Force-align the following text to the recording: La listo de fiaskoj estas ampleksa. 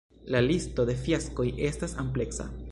La 0.35 0.39
listo 0.45 0.85
de 0.91 0.95
fiaskoj 1.03 1.47
estas 1.71 1.97
ampleksa. 2.05 2.53